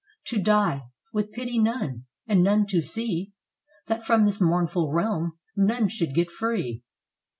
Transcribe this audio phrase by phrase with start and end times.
[0.29, 0.81] To die,
[1.13, 3.33] with pity none, and none to see
[3.85, 6.81] That from this mournful realm none should get free.